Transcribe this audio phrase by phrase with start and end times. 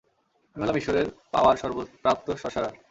[0.55, 1.55] আমি হলাম ঈশ্বরের পাওয়ার
[2.01, 2.75] প্রাপ্ত সর্সারার।